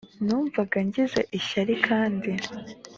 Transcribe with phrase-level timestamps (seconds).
[0.25, 2.31] numvaga ngize ishyari kandi